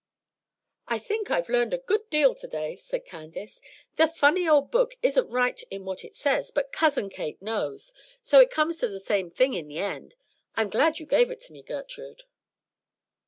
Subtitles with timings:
[0.87, 3.61] "I think I've learned a good deal to day," said Candace.
[3.97, 8.39] "The funny old book isn't right in what it says, but Cousin Kate knows; so
[8.39, 10.15] it comes to the same thing in the end.
[10.55, 12.23] I'm glad you gave it to me, Gertrude."